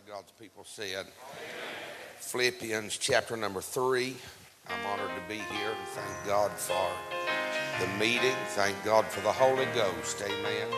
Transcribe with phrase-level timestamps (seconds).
[0.00, 1.06] of God's people said.
[2.20, 4.16] Philippians chapter number three.
[4.68, 6.88] I'm honored to be here and thank God for
[7.80, 8.36] the meeting.
[8.48, 10.22] Thank God for the Holy Ghost.
[10.22, 10.68] Amen.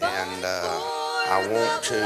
[0.00, 0.80] And uh,
[1.28, 2.00] I want to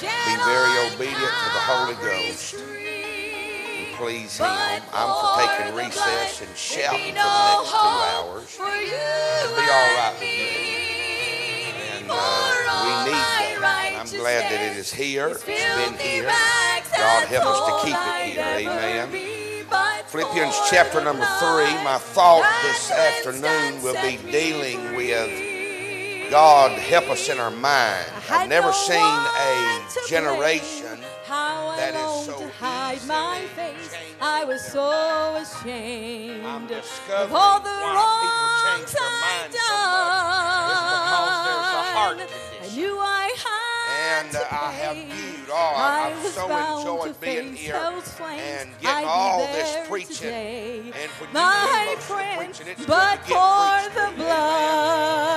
[0.00, 4.46] be very obedient to the Holy Ghost and please Him.
[4.92, 8.54] I'm for taking recess and shouting for the next two hours.
[8.54, 10.67] It'll be all right with me.
[14.12, 15.28] I'm glad that it is here.
[15.28, 16.24] It's been here.
[16.96, 18.70] God help us to keep it here.
[18.70, 19.08] Amen.
[20.06, 21.72] Philippians chapter number three.
[21.84, 28.06] My thought this afternoon will be dealing with God help us in our mind.
[28.30, 33.94] I've never seen a generation that is so hide my face.
[34.20, 38.37] I was so ashamed of all the why
[44.50, 45.76] I have viewed oh, all.
[45.76, 50.14] I I've was so enjoyed being here and I'd getting all this preaching.
[50.16, 50.78] today.
[50.96, 54.32] And when you my do most of the friend, preaching, it's but for the blood,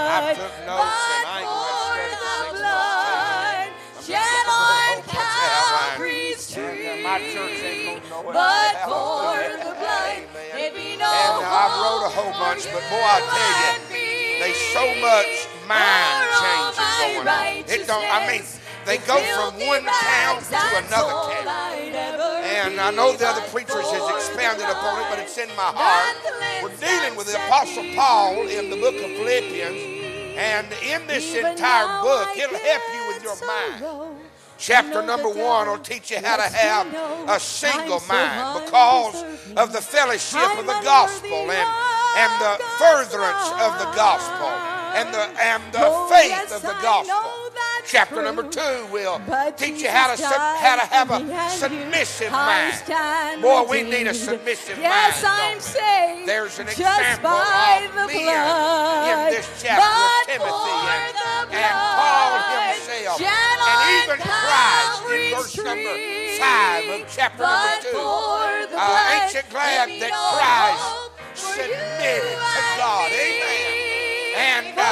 [0.07, 3.67] I took notes and I but for the blood,
[3.99, 7.03] shed on just gonna go Calvary's tree.
[7.03, 8.31] my church ain't gonna know.
[8.31, 10.55] But for the blood, Amen.
[10.55, 14.21] there'd be no And I wrote a whole bunch, but boy, I tell you.
[14.39, 17.69] There's so much mind changing going on.
[17.69, 18.07] It don't.
[18.07, 18.41] I mean,
[18.85, 21.47] they go from one town to another town.
[22.43, 26.17] And I know the other preachers has expounded upon it, but it's in my heart.
[26.63, 30.01] We're dealing with the Apostle Paul in the book of Philippians.
[30.37, 34.17] And in this entire book, it'll help you with your mind.
[34.57, 36.85] Chapter number one will teach you how to have
[37.27, 39.23] a single mind because
[39.57, 41.69] of the fellowship of the gospel and,
[42.17, 44.49] and the furtherance of the gospel
[44.93, 47.40] and the, and the faith of the gospel.
[47.91, 49.19] Chapter number two will
[49.57, 52.79] teach you how to, how to have a submissive mind.
[53.41, 55.27] Boy, we need a submissive yes, mind.
[55.27, 55.61] I'm don't we?
[55.61, 61.19] saved There's an just example by of the blood, in this chapter of Timothy and,
[61.51, 62.31] and Paul
[62.71, 65.95] himself and even Christ in verse number
[66.39, 67.99] five of chapter number two.
[68.71, 70.87] Uh, ain't you glad that Christ
[71.35, 73.11] submitted to God?
[73.11, 73.60] Amen.
[74.41, 74.89] And uh,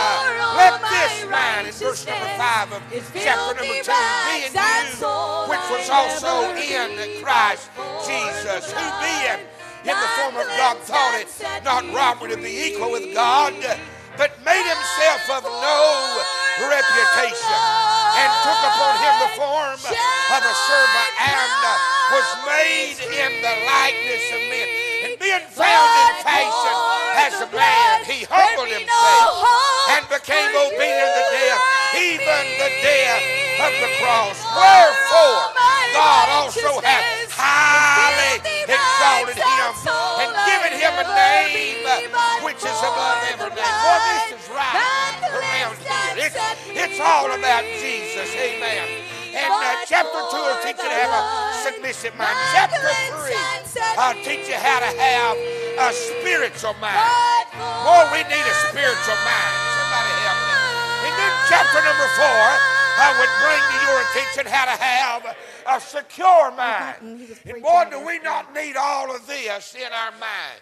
[0.61, 2.85] let this mind in verse number five of
[3.17, 3.97] chapter number filthy two
[4.29, 5.09] be in you,
[5.49, 7.23] which was also in.
[7.25, 7.69] Christ
[8.05, 9.41] Jesus, who being
[9.89, 11.29] in the form of God thought it
[11.65, 13.57] not robbery to be equal with God,
[14.17, 15.81] but made himself of no
[16.61, 17.61] reputation,
[18.21, 21.73] and took upon him the form of a servant, and uh,
[22.13, 24.67] was made in the likeness of men.
[25.09, 26.88] And being found in fashion
[27.19, 29.43] as a man, he humbled himself
[29.91, 31.61] and became obedient to death,
[31.99, 33.23] even the death
[33.59, 34.37] of the cross.
[34.55, 35.51] Wherefore,
[35.91, 39.71] God also hath highly exalted him
[40.23, 41.83] and given him a name
[42.45, 43.75] which is above every name.
[43.83, 46.23] Boy, this is right around here.
[46.23, 46.37] It's,
[46.71, 48.31] it's all about Jesus.
[48.31, 48.87] Amen.
[49.35, 51.21] And uh, chapter 2 will teach you to have a
[51.63, 52.37] submissive mind.
[52.53, 53.35] Chapter 3
[53.75, 57.47] will teach you how to have a spiritual mind.
[57.55, 59.55] Boy, oh, we need a spiritual mind.
[59.79, 60.55] Somebody help me.
[61.07, 62.27] And then chapter number 4,
[62.99, 65.21] I would bring to your attention how to have
[65.71, 67.31] a secure mind.
[67.45, 70.59] And boy, do we not need all of this in our mind.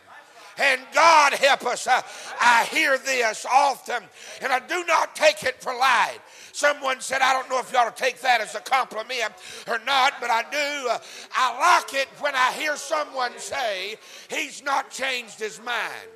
[0.59, 1.88] And God help us.
[1.88, 2.03] I,
[2.41, 4.03] I hear this often,
[4.41, 6.19] and I do not take it for light.
[6.57, 9.31] Someone said, I don't know if you ought to take that as a compliment
[9.68, 10.90] or not, but I do.
[10.90, 10.97] Uh,
[11.31, 13.95] I like it when I hear someone say,
[14.28, 16.09] He's not changed his mind.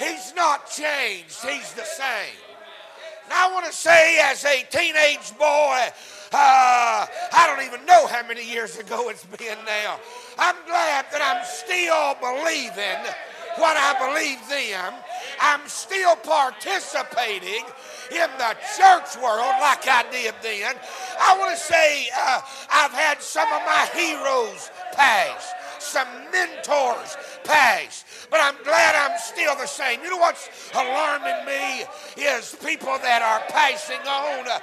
[0.00, 2.34] He's not changed, he's the same.
[3.22, 5.86] And I want to say, as a teenage boy,
[6.32, 10.00] uh, I don't even know how many years ago it's been now.
[10.36, 13.14] I'm glad that I'm still believing
[13.58, 14.92] what I believe then.
[15.40, 17.64] I'm still participating
[18.10, 20.74] in the church world like I did then.
[21.20, 22.40] I want to say uh,
[22.70, 29.56] I've had some of my heroes pass, some mentors pass, but I'm glad I'm still
[29.56, 30.02] the same.
[30.02, 31.84] You know what's alarming me
[32.16, 34.48] is people that are passing on.
[34.48, 34.58] Uh,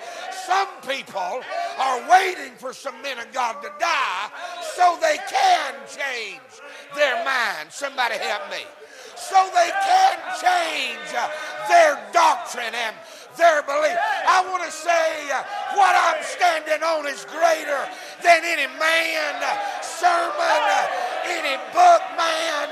[0.45, 1.41] some people
[1.79, 4.29] are waiting for some men of God to die
[4.75, 6.62] so they can change
[6.95, 7.71] their mind.
[7.71, 8.63] Somebody help me
[9.29, 11.09] so they can change
[11.71, 12.95] their doctrine and
[13.37, 13.97] their belief.
[14.27, 15.41] I want to say uh,
[15.73, 17.81] what I'm standing on is greater
[18.21, 20.85] than any man, uh, sermon, uh,
[21.25, 22.67] any book man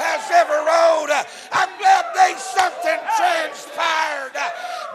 [0.00, 1.12] has ever wrote.
[1.52, 4.38] I'm glad they something transpired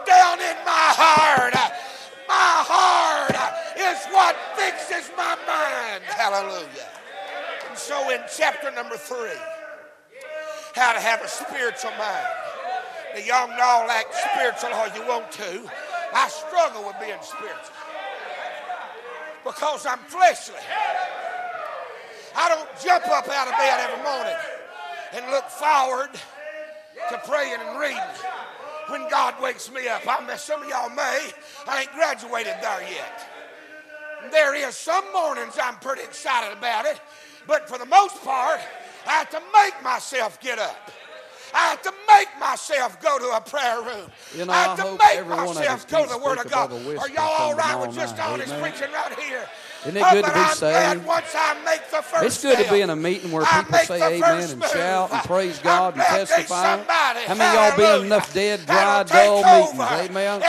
[0.08, 1.54] down in my heart.
[2.26, 3.38] My heart
[3.76, 6.02] is what fixes my mind.
[6.08, 6.90] Hallelujah.
[7.68, 9.38] And so in chapter number three,
[10.74, 12.26] how to have a spiritual mind.
[13.14, 15.70] Now, y'all can all act spiritual all you want to.
[16.12, 17.74] I struggle with being spiritual
[19.44, 20.60] because I'm fleshly.
[22.36, 24.34] I don't jump up out of bed every morning
[25.12, 26.10] and look forward
[27.10, 27.98] to praying and reading
[28.88, 30.02] when God wakes me up.
[30.08, 31.30] I mean, some of y'all may.
[31.68, 33.28] I ain't graduated there yet.
[34.32, 37.00] There is some mornings I'm pretty excited about it,
[37.46, 38.60] but for the most part,
[39.06, 40.90] I have to make myself get up.
[41.54, 44.10] I have to make myself go to a prayer room.
[44.36, 46.38] You know, I have to hope make every one of myself go to the Word
[46.38, 46.70] of God.
[46.70, 49.18] above a whisper Are y'all all right from right tomorrow with just honest preaching right
[49.20, 49.48] here?
[49.84, 51.06] Isn't it Oh, good to be saved?
[51.06, 53.78] Once I make the first It's good to be in a meeting where I people
[53.80, 54.70] say amen and move.
[54.70, 56.78] shout and praise God and testify.
[57.26, 59.80] How many of y'all been enough dead, dry, dull meetings?
[59.80, 60.42] Amen.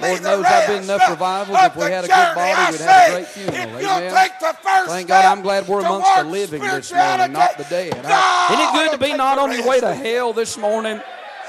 [0.00, 1.58] Lord knows I've been enough revivals.
[1.60, 3.78] If we had a good body, I we'd have a great funeral.
[3.78, 4.14] Amen.
[4.14, 7.64] take the first Thank God I'm glad we're amongst the living this morning, not the
[7.64, 7.94] dead.
[7.94, 11.00] Isn't it good to be not on your way to hell this morning?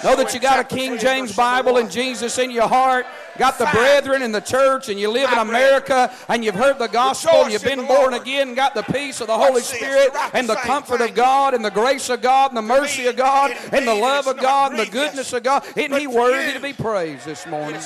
[0.04, 1.90] Know that you got a King James Bible and.
[1.90, 3.06] Jesus in your heart,
[3.40, 6.88] got the brethren in the church, and you live in America, and you've heard the
[6.88, 10.48] gospel, and you've been born again, and got the peace of the Holy Spirit, and
[10.48, 11.16] the the comfort of.
[11.16, 14.38] God, and the grace of God, and the mercy of God, and the love of
[14.38, 15.66] God, and the goodness of God.
[15.76, 17.82] Isn't He worthy to be praised this morning?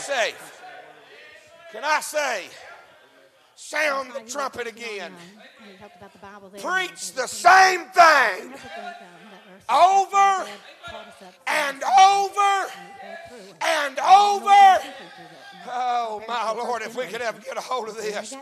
[1.71, 2.43] Can I say,
[3.55, 5.13] sound the trumpet again.
[6.61, 8.53] Preach the same thing
[9.69, 10.49] over
[11.47, 12.71] and over
[13.61, 14.79] and over.
[15.65, 18.35] Oh, my Lord, if we could ever get a hold of this.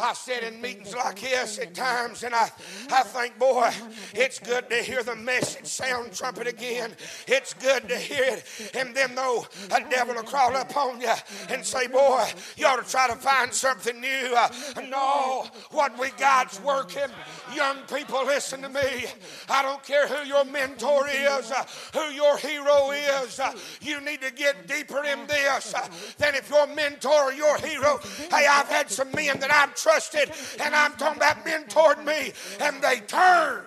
[0.00, 2.50] I sit in meetings like this at times and I,
[2.90, 3.70] I think, boy,
[4.14, 6.92] it's good to hear the message sound trumpet again.
[7.26, 8.70] It's good to hear it.
[8.74, 11.12] And then, though, a devil will crawl up on you
[11.48, 14.34] and say, boy, you ought to try to find something new.
[14.36, 14.48] Uh,
[14.88, 17.08] no, what we got's working.
[17.54, 19.06] Young people, listen to me.
[19.48, 21.64] I don't care who your mentor is, uh,
[21.94, 23.40] who your hero is.
[23.40, 27.56] uh, you need to get deeper in this uh, than if your mentor or your
[27.58, 27.98] hero.
[28.30, 30.30] Hey, I've had some men that I've trusted,
[30.60, 33.66] and I'm talking about mentored me, and they turned.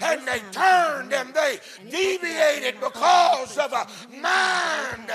[0.00, 1.58] And they turned and they
[1.88, 5.10] deviated because of a mind,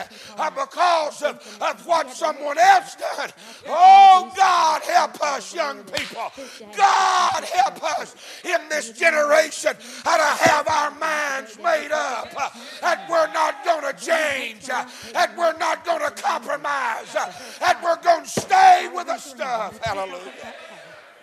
[0.50, 3.30] because of, of what someone else done.
[3.68, 6.32] Oh, God, help us, young people.
[6.76, 12.50] God, help us in this generation how to have our minds made up uh,
[12.82, 17.82] that we're not going to change, uh, that we're not going to compromise, uh, that
[17.84, 19.80] we're going to stay with the stuff.
[19.84, 20.32] Hallelujah.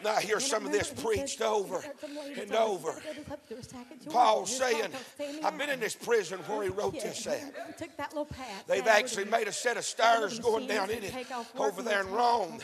[0.04, 1.84] Now, I hear some of this preached over
[2.40, 2.94] and over.
[4.10, 4.90] Paul saying,
[5.44, 7.52] I've been in this prison where he wrote this at.
[8.66, 11.14] They've actually made a set of stairs going down in it
[11.56, 12.58] over there in Rome.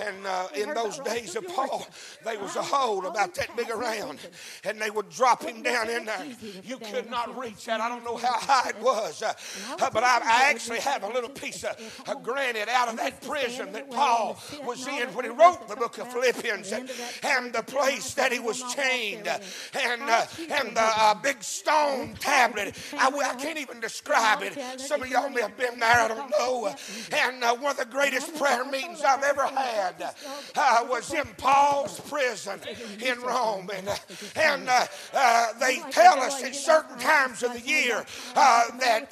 [0.00, 1.86] And uh, in those days of Paul,
[2.24, 4.18] there was a hole about that big around,
[4.64, 6.26] and they would drop him down in there.
[6.64, 7.80] You could not reach that.
[7.80, 9.32] I don't know how high it was, uh,
[9.80, 11.76] uh, but I, I actually have a little piece of
[12.06, 15.98] uh, granite out of that prison that Paul was in when he wrote the book
[15.98, 16.90] of Philippians, and,
[17.22, 22.76] and the place that he was chained, and uh, and the uh, big stone tablet.
[22.94, 24.58] I, I can't even describe it.
[24.80, 26.00] Some of y'all may have been there.
[26.00, 26.74] I don't know.
[27.12, 30.14] And uh, one of the greatest prayer meetings I've ever had
[30.56, 32.60] uh, was in Paul's prison
[33.04, 33.70] in Rome.
[33.74, 33.96] And, uh,
[34.36, 38.04] and uh, they tell us at certain times of the year
[38.34, 39.08] that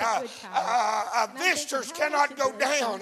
[1.36, 3.00] visitors cannot go down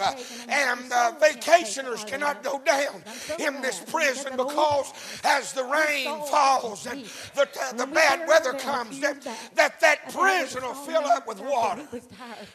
[0.49, 0.91] and
[1.21, 3.03] vacationers cannot go down
[3.39, 4.93] in this prison because
[5.25, 7.05] as the rain falls and
[7.35, 9.23] the, the bad weather comes, that,
[9.55, 11.87] that that prison will fill up with water.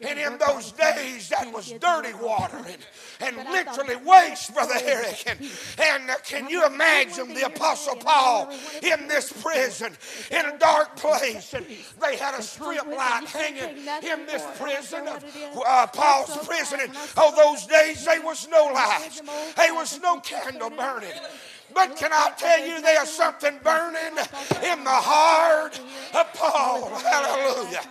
[0.01, 2.57] And in those days, that was dirty water
[3.21, 5.23] and, and literally waste, Brother Eric.
[5.27, 5.39] And,
[5.79, 8.51] and uh, can you imagine the Apostle Paul
[8.81, 9.93] in this prison
[10.31, 11.53] in a dark place?
[11.53, 11.65] And
[12.01, 16.79] they had a strip light hanging in this prison, uh, Paul's prison.
[16.81, 19.21] And oh, those days, there was no lights,
[19.55, 21.11] there was no candle burning.
[21.75, 24.17] But can I tell you there's something burning
[24.63, 25.77] in the heart
[26.15, 26.89] of Paul?
[26.89, 27.81] Hallelujah.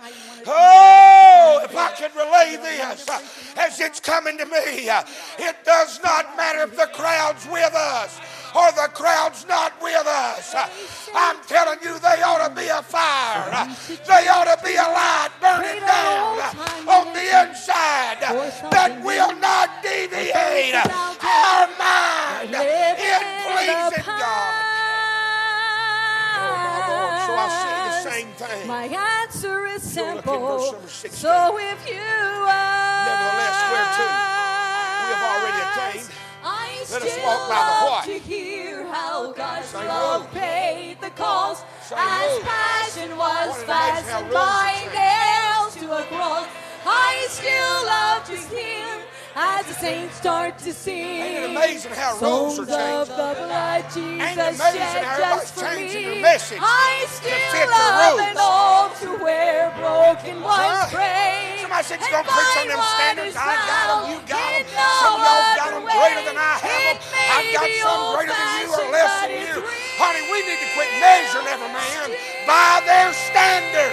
[0.47, 3.07] Oh, if I could relay this
[3.55, 8.19] as it's coming to me, it does not matter if the crowd's with us
[8.55, 10.55] or the crowd's not with us.
[11.13, 13.67] I'm telling you, they ought to be a fire.
[14.07, 16.39] They ought to be a light burning down
[16.87, 18.23] on the inside
[18.71, 24.63] that will not deviate our mind in pleasing God.
[26.37, 27.27] Oh.
[27.27, 28.67] So I say the same thing.
[28.67, 30.71] My answer is simple.
[30.71, 31.11] number 16.
[31.11, 34.07] So if you are, Nevertheless, whereto
[35.03, 36.09] we have already attained,
[36.91, 38.03] let us still walk by the love what?
[38.05, 40.33] to hear how God's Same love rules.
[40.33, 41.65] paid the cost.
[41.83, 42.43] Same As rules.
[42.43, 46.47] passion was One of the fastened by nails to a cross,
[46.87, 49.01] I still love to him
[49.37, 50.95] as the saints start to sing.
[51.21, 52.99] Ain't it amazing how rules are Songs of changing?
[53.09, 56.21] the blood Ain't Jesus it amazing shed how just for changing me.
[56.21, 58.37] message I still love and
[59.01, 61.54] to where broken ones pray.
[61.75, 63.35] Somebody said you're gonna preach on them standards.
[63.35, 64.63] I got them, you got them.
[64.79, 67.27] no Some of y'all got them greater than I have them.
[67.35, 69.55] I've got some greater than you or less than you.
[69.99, 72.15] Honey, we need to quit measuring every man
[72.47, 73.91] by their standard.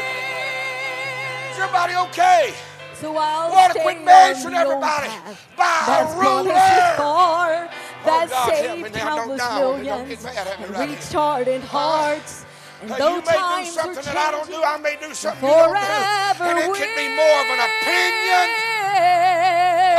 [1.50, 2.54] Is everybody okay?
[3.02, 5.10] So I'll We ought to quit measuring everybody
[5.58, 6.54] by a that's ruler.
[6.94, 7.70] far, oh,
[8.06, 12.46] that Oh, God, saved countless millions get mad at me and right reached hardened hearts.
[12.82, 14.58] Though you may do something that I don't do.
[14.58, 16.42] I may do something you don't do.
[16.42, 18.48] And it could be more of an opinion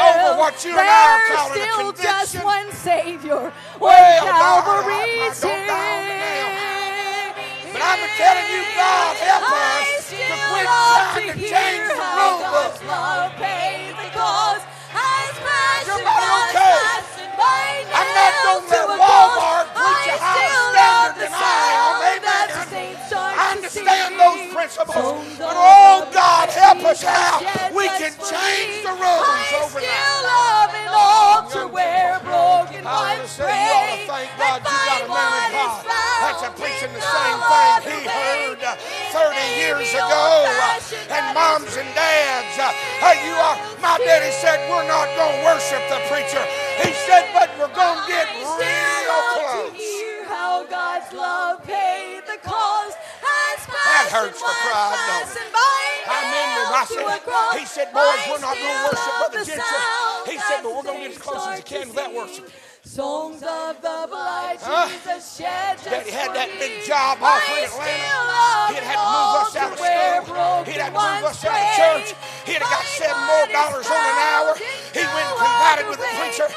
[0.04, 5.40] over what you and I are There's calling a still just one Savior God, Calvary's
[5.40, 6.44] don't die on me now.
[6.44, 7.72] here.
[7.72, 10.20] But I'm telling you, God, help us to
[10.52, 12.44] quit trying to change the rule
[24.78, 25.38] principles.
[25.38, 30.24] But oh God, help us shed we can change the rules I still overnight.
[30.26, 34.30] love and all to where broken want to ones say you ought to pray thank
[34.38, 38.00] God you got a man of God found that's a preaching the same thing he
[38.08, 38.76] heard uh,
[39.14, 40.24] 30 years ago.
[40.48, 45.46] uh, And moms and dads, uh, you are, my daddy said we're not going to
[45.46, 46.42] worship the preacher.
[46.82, 49.78] He said, but we're going to get real still love to close.
[49.78, 52.73] hear how God's love paid the cost.
[53.94, 55.54] That hurts for was pride, don't it?
[56.04, 56.64] I remember.
[56.74, 57.06] I said,
[57.60, 59.82] he said, boys, we're not going to worship Brother the Jensen.
[60.26, 62.50] He said, but we're going to get as close as we can to that worship.
[62.84, 64.04] Songs of the
[64.60, 64.92] Huh?
[64.92, 68.76] Jesus shed Daddy had that big job off in Atlanta.
[68.76, 70.68] He'd had to move us out of school.
[70.68, 72.08] He'd had to move us out of church.
[72.44, 74.52] He'd have got seven more dollars on an hour.
[74.92, 76.48] He went and confided with the preacher.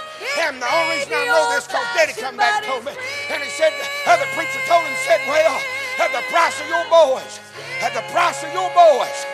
[0.43, 2.93] And the only reason I know this because Daddy come back and told me.
[3.31, 3.71] And he said,
[4.11, 5.55] uh, the preacher told him, said, well,
[5.99, 7.41] at the price of your boys,
[7.81, 9.27] at the price of your boys,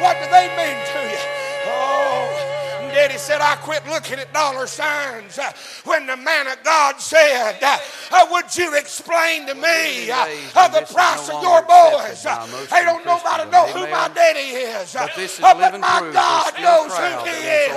[0.00, 1.22] what do they mean to you?
[1.66, 2.43] Oh,
[2.94, 5.38] Daddy said, I quit looking at dollar signs
[5.84, 10.86] when the man of God said, uh, Would you explain to me days uh, the
[10.92, 12.22] price of your boys?
[12.22, 14.94] accepted by most They don't nobody know who my daddy is.
[14.94, 16.10] But this is uh, my.
[16.14, 17.36] God knows who he
[17.66, 17.74] is.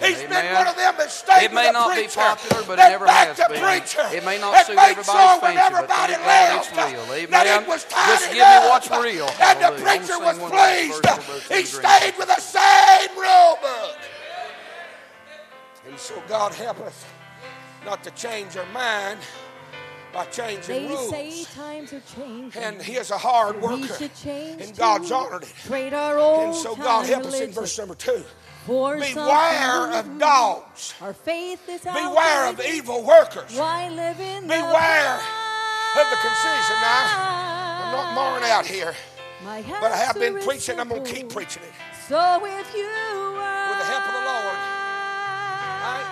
[0.00, 2.20] He's been one of them that stayed It may with the not be preacher.
[2.20, 3.62] popular, but it that never backed has the been.
[3.62, 4.06] preacher.
[4.16, 7.04] It may not suit everybody's sure when fancy, but everybody left, real.
[7.28, 9.28] That it was Just give me what's real.
[9.36, 11.52] And the preacher was sing one of those pleased.
[11.52, 13.96] He stayed with the same rule book.
[15.90, 17.04] And so God help us
[17.84, 19.18] not to change our mind
[20.12, 21.10] by changing They rules.
[21.10, 22.62] say times are changing.
[22.62, 23.94] And he is a hard we worker.
[23.94, 25.52] should change And God's honored it.
[25.66, 28.22] Trade our old And so God help us in verse number two.
[28.66, 30.94] for Beware of dogs.
[31.00, 33.52] Our faith is Beware of evil workers.
[33.56, 35.18] Why live in Beware
[35.92, 36.76] the of the concision.
[36.82, 38.94] Now, I'm not marring out here,
[39.80, 40.78] but I have been preaching.
[40.78, 41.72] I'm going to keep preaching it.
[42.06, 42.86] So if you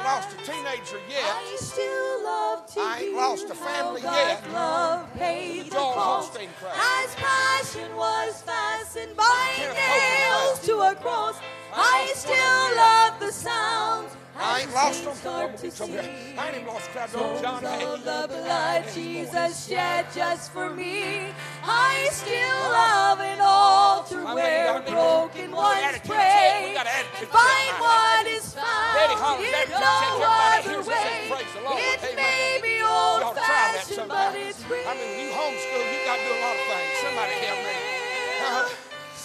[0.08, 1.20] lost a teenager yet.
[1.22, 4.40] I still love to I ain't lost a family yet.
[4.52, 6.38] Love paid the Joel cost.
[6.38, 6.48] Holstein.
[6.64, 11.36] As passion was fastened by nails to a cross,
[11.75, 14.16] I still one of them love the sounds.
[14.40, 15.14] I ain't the lost them.
[15.16, 15.98] start to over
[16.38, 21.34] I ain't lost crowd on John of the blood Jesus shed just for me.
[21.64, 26.14] I still love it all to I mean, where broken ones got attitude check.
[26.14, 26.68] pray.
[26.68, 29.98] We got an attitude And find what is found in no.
[30.22, 31.26] Other it way.
[31.28, 34.87] "Praise the Lord." It may be old ought to try that fashioned, but it's real.
[34.87, 36.94] I mean, you homeschool, you got to do a lot of things.
[37.02, 37.75] Somebody help me.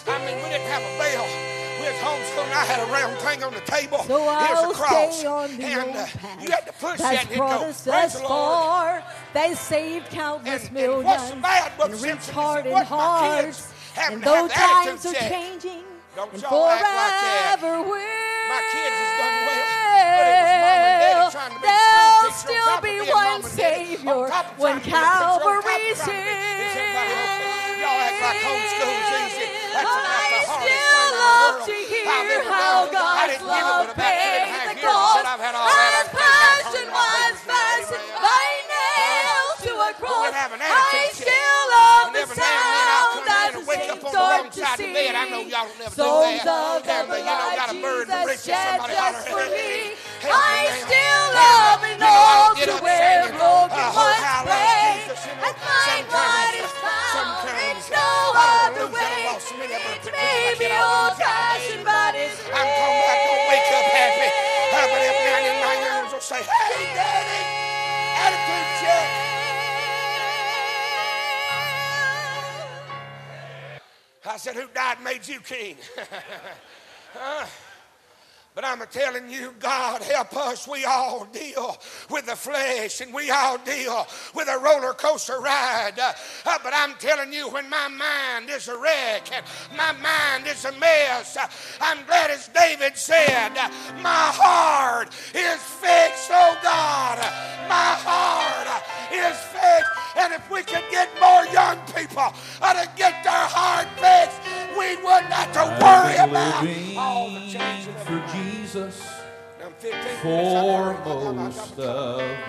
[0.05, 1.52] I mean, we didn't have a bell.
[1.83, 2.55] We was homeschooling.
[2.55, 3.99] I had a round thing on the table.
[4.07, 5.21] So Here's a cross.
[5.21, 6.07] the and uh,
[6.39, 7.65] you had to push that that's and brought go.
[7.67, 8.29] us Praise thus the Lord.
[8.31, 9.03] far.
[9.33, 13.67] That saved countless And- and what's millions bad, and Simpson, hard and what my kids
[13.67, 13.73] hearts.
[13.99, 15.83] And though the times are changing
[16.15, 16.51] Don't and act
[16.87, 17.99] like forever will,
[18.47, 22.31] My kids has done well, but it was mom and daddy trying to be there'll
[22.31, 25.35] still be one Savior on top of when trying to be a preacher, on top
[25.35, 27.43] of Calvary's trying to be- Is everybody okay?
[27.43, 27.83] here.
[27.83, 29.47] Y'all act like homeschool's easy.
[29.73, 29.83] That's
[31.23, 32.05] love to hear
[32.51, 35.15] how God's didn't give it love but about two and a paid the cost.
[35.15, 35.73] said I've had all that.
[35.73, 40.31] Our I can't count passion was fastened by nails to a cross.
[40.33, 43.67] I still love the every now and then I'll sound come that in the and
[43.67, 45.13] wake up saints on the start to side of the bed.
[45.15, 45.53] I know sing.
[45.53, 46.53] y'all don't never do Songs that.
[46.53, 48.37] of the And, uh, you know, got a bird in the blood.
[48.37, 49.95] Jesus shed just for me.
[50.23, 52.83] I still uh, love and know, I all don't get to
[55.27, 57.47] and find what is found.
[57.77, 59.23] It's no other way.
[59.31, 64.29] It's maybe old fashioned, but it's I'm talking about don't wake up happy.
[64.73, 67.41] But every night and nine years will say, hey, daddy,
[68.19, 69.09] attitude check.
[74.25, 75.77] I said, who died made you king?
[77.13, 77.45] huh?
[78.55, 80.67] But I'm telling you, God help us.
[80.67, 81.75] We all deal
[82.11, 84.05] with the flesh and we all deal
[84.35, 85.97] with a roller coaster ride.
[85.97, 86.13] Uh,
[86.63, 89.43] but I'm telling you, when my mind is a wreck and
[89.75, 91.47] my mind is a mess, uh,
[91.81, 93.69] I'm glad as David said, uh,
[94.03, 97.17] My heart is fixed, oh God.
[97.67, 99.91] My heart uh, is fixed.
[100.15, 102.31] And if we could get more young people
[102.61, 104.42] to get their heart fixed,
[104.83, 107.93] we wouldn't have to worry about living all the changes.
[108.03, 109.01] for Jesus
[109.63, 110.97] I'm 15 for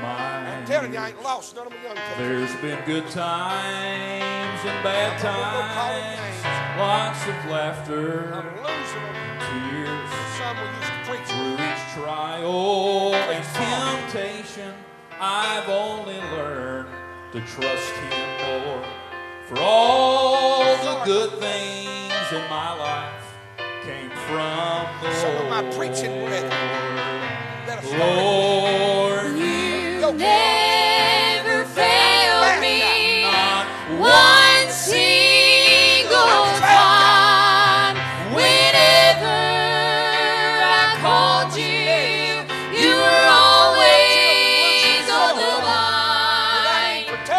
[0.03, 2.15] I'm of telling you, I my ain't lost none of my young people.
[2.19, 8.35] There's been good times and bad I'm not gonna call it times, lots of laughter,
[8.35, 9.39] I'm losing them.
[9.47, 13.45] tears Some used to preach through each trial and
[14.11, 14.75] temptation.
[15.21, 16.89] I've only learned
[17.33, 19.04] to trust Him more.
[19.47, 23.35] For all the good things in my life
[23.85, 25.51] came from the Some of Lord.
[25.51, 26.51] my preaching brethren
[27.67, 30.13] that have started Lord, You never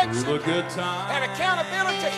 [0.07, 0.23] line.
[0.23, 2.13] through the good times and accountability.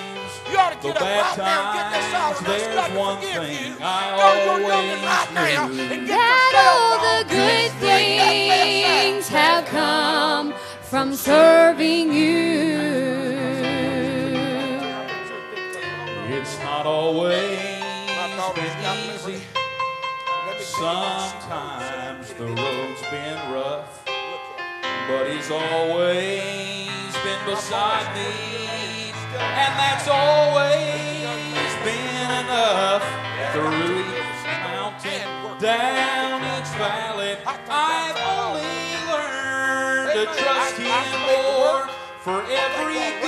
[0.51, 2.47] You ought to The get up bad right now and get this all times, and
[2.47, 3.77] ask there's God to one forgive thing you.
[3.81, 5.81] I Go to your youngin' always right now knew.
[5.93, 12.77] and get That all the good Bring that mess things have come from serving you.
[16.29, 17.59] It's not always
[18.15, 19.33] My daughter's got been liberty.
[19.35, 19.43] easy.
[20.47, 24.05] Let me tell you what she Sometimes the road's been rough,
[25.07, 26.76] but he's always been
[27.47, 29.11] beside me.
[29.39, 33.03] And that's always been enough
[33.53, 35.27] through each mountain,
[35.61, 37.37] down each valley.
[37.47, 41.87] I've only learned to trust him more
[42.19, 43.26] for every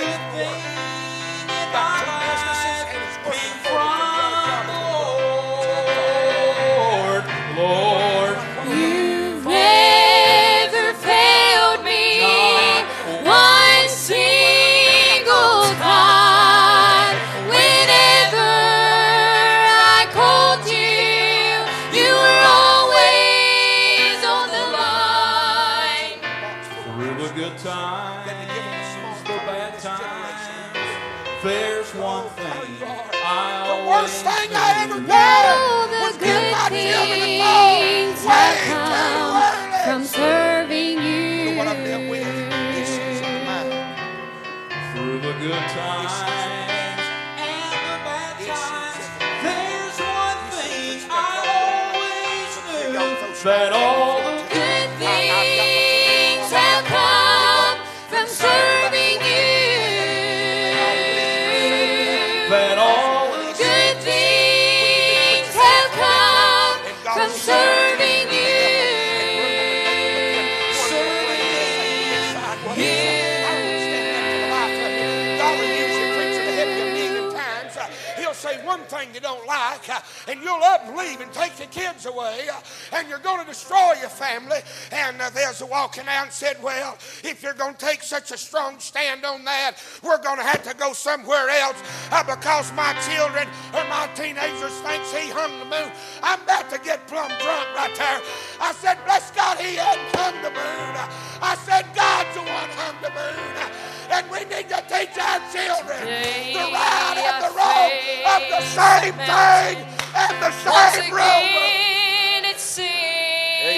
[79.00, 81.66] say one thing you don't like, uh, and you'll up and leave and take the
[81.66, 82.60] kids away, uh,
[82.94, 84.60] and you're going to destroy your family.
[84.92, 88.32] And uh, there's a walking out and said, Well, if you're going to take such
[88.32, 91.78] a strong stand on that, we're going to have to go somewhere else
[92.26, 95.92] because my children or my teenagers thinks he hung the moon.
[96.24, 98.22] I'm about to get plumb drunk right there.
[98.60, 100.94] I said, Bless God, he hadn't hung the moon.
[101.42, 103.99] I said, God's the one hung the moon.
[104.12, 107.91] And we need to teach our children the right and the wrong
[108.36, 111.22] of the same thing and the same road.
[111.22, 112.89] again, it seemed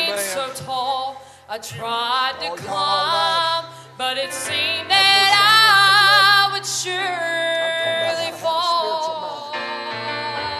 [0.09, 0.19] Amen.
[0.19, 1.21] so tall.
[1.49, 3.65] I tried to Oh, y'all climb,
[3.97, 9.51] but it seemed that I would surely fall.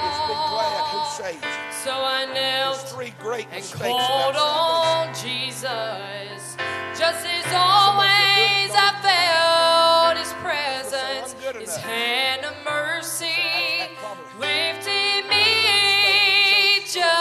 [0.04, 1.74] Just be glad who saved you.
[1.84, 6.58] So I There's knelt three great and called on Jesus.
[7.00, 8.11] Just as always,
[11.62, 13.28] His hand of mercy
[14.00, 16.80] probably- lifted me.
[16.88, 17.21] Just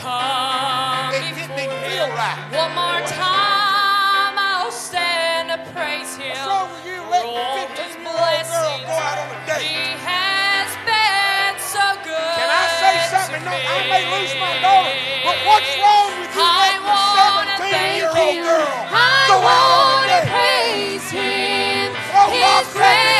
[0.00, 2.40] Come it hit me feel right.
[2.56, 6.32] One more time, I'll stand to praise Him.
[6.32, 7.04] What's wrong with you?
[7.12, 8.48] Let Roll His blessings.
[8.48, 9.60] Girl go out on a date.
[9.60, 12.16] He has been so good.
[12.16, 13.44] Can I say something?
[13.44, 16.48] No, I may lose my daughter, but what's wrong with you?
[16.48, 18.40] I want to thank Him.
[18.40, 21.92] Girl I go want to praise Him.
[21.92, 23.19] His praise.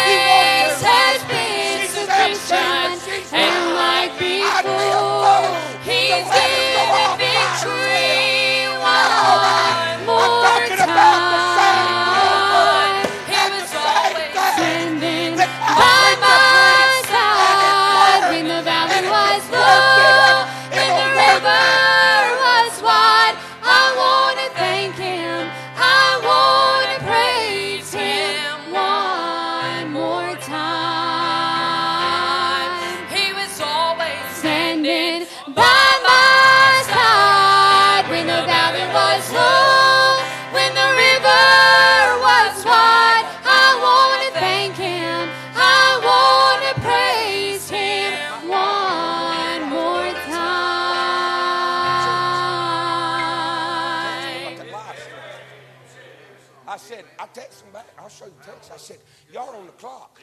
[56.71, 57.87] I said, I text back.
[57.99, 58.71] I'll show you the text.
[58.73, 58.99] I said,
[59.33, 60.21] y'all on the clock.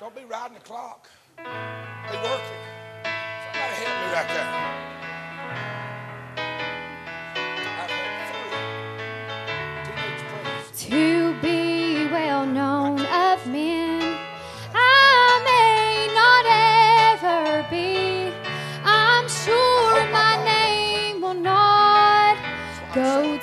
[0.00, 1.08] Don't be riding the clock.
[1.36, 2.62] Be working.
[3.44, 4.50] Somebody help me right there.
[10.78, 14.18] To be well known of men,
[14.74, 16.44] I may not
[17.22, 18.32] ever be.
[18.84, 22.36] I'm sure my name will not
[22.92, 23.37] go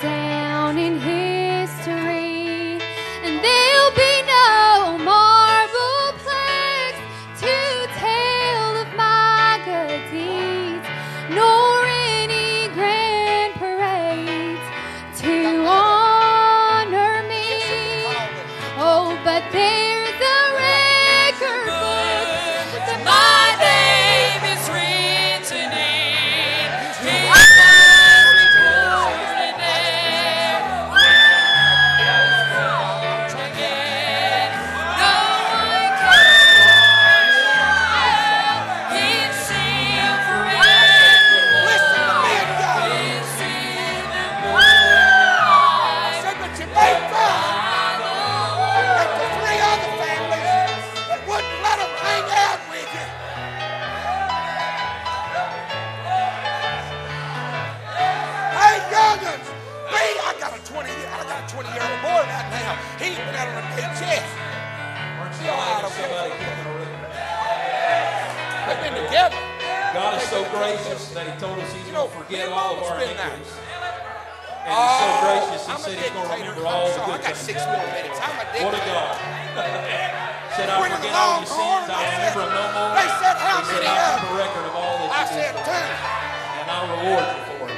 [87.06, 87.74] reward you for it.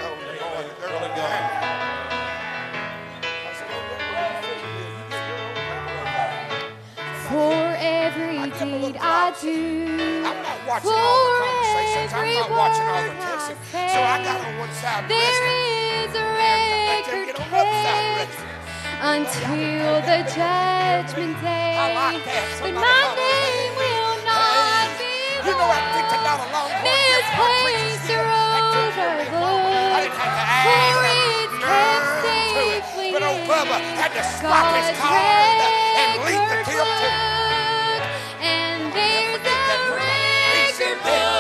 [7.28, 10.88] For every deed I do, for every not watching.
[10.88, 11.04] I'm.
[13.92, 15.44] So I got on one side there
[16.04, 17.28] is a record
[19.00, 21.76] until the judgment day.
[22.62, 25.14] But my name will not be
[26.82, 28.27] misplaced.
[28.98, 30.18] I didn't
[31.62, 32.02] have
[32.54, 33.12] to it.
[33.12, 34.22] But old Bubba had to
[34.74, 35.14] his car
[36.02, 36.18] and
[36.50, 36.86] the tail.
[38.42, 39.46] And there's a
[39.94, 41.37] record book.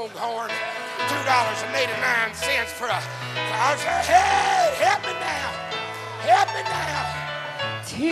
[0.00, 0.50] Water to Longhorn,
[1.08, 3.00] two dollars and eighty-nine cents for a.
[3.76, 5.52] Said, hey, help me now,
[6.24, 7.04] help me now.
[7.84, 8.08] To be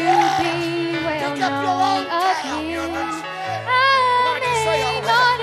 [1.05, 2.71] well Pick up your known own of tab, him.
[2.71, 3.19] young'uns.
[3.25, 5.39] I can say all may not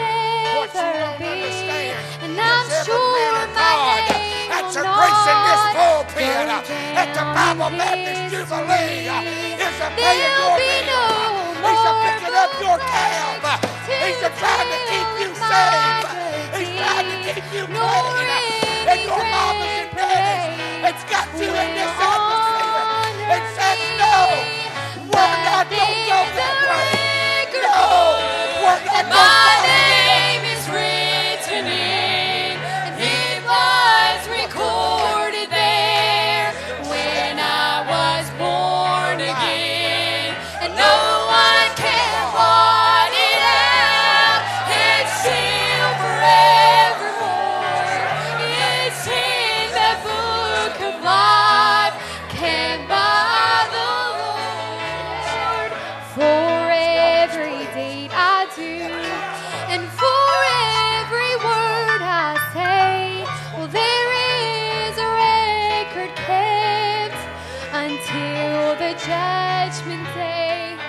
[0.55, 2.99] What you ever don't be, understand and I'm sure
[3.33, 9.07] my God name that's a grace in this pulpit uh, at the Bible Baptist Jubilee
[9.09, 9.21] uh,
[9.65, 10.93] is a paying your bill.
[11.85, 12.34] a picking
[68.35, 70.84] until the judgment day.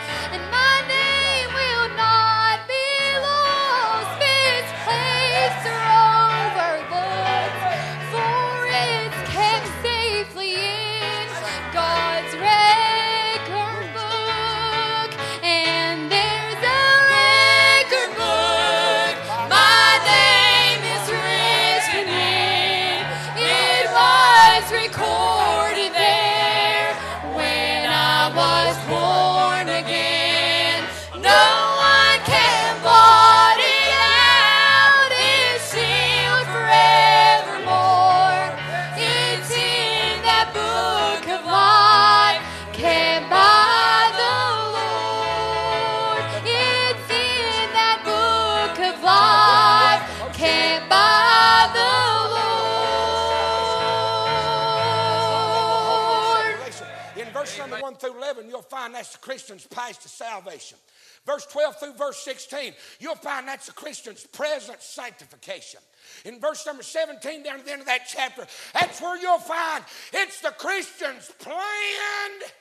[57.47, 60.79] Verse number 1 through 11, you'll find that's the Christian's path to salvation.
[61.25, 65.81] Verse 12 through verse 16, you'll find that's the Christian's present sanctification.
[66.25, 69.85] In verse number 17, down to the end of that chapter, that's where you'll find
[70.13, 72.53] it's the Christian's planned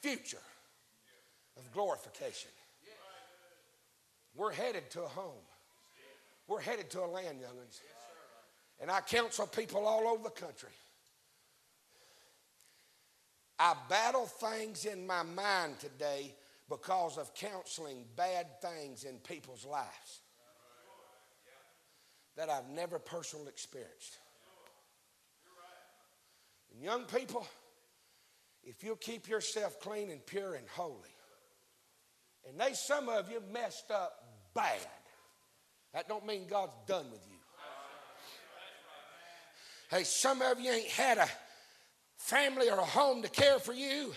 [0.00, 0.42] future
[1.56, 2.50] of glorification.
[4.34, 5.32] We're headed to a home.
[6.46, 7.80] We're headed to a land, young'uns.
[8.80, 10.70] And I counsel people all over the country.
[13.58, 16.34] I battle things in my mind today
[16.68, 20.20] because of counseling bad things in people's lives
[22.36, 24.18] that I've never personally experienced.
[26.72, 27.46] And young people,
[28.62, 31.14] if you'll keep yourself clean and pure and holy,
[32.48, 34.12] and they some of you messed up
[34.54, 34.78] bad.
[35.94, 37.38] That don't mean God's done with you.
[39.88, 41.28] Hey, some of you ain't had a
[42.26, 44.12] family or a home to care for you.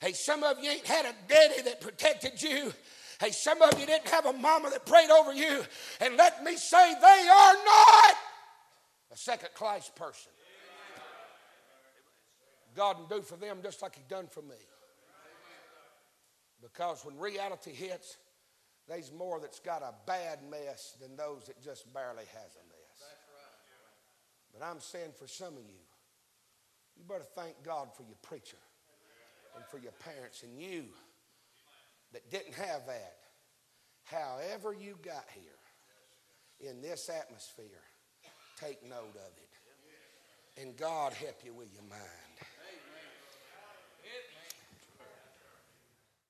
[0.00, 2.72] Hey, some of you ain't had a daddy that protected you.
[3.20, 5.62] Hey, some of you didn't have a mama that prayed over you.
[6.00, 8.14] And let me say, they are not
[9.12, 10.32] a second class person.
[12.74, 14.56] God can do for them just like He done for me.
[16.60, 18.18] Because when reality hits,
[18.86, 22.86] there's more that's got a bad mess than those that just barely has a mess.
[24.52, 25.85] But I'm saying for some of you,
[26.96, 28.56] you better thank God for your preacher
[29.54, 30.84] and for your parents and you
[32.12, 33.16] that didn't have that.
[34.04, 37.82] However, you got here in this atmosphere,
[38.60, 40.62] take note of it.
[40.62, 42.25] And God help you with your mind.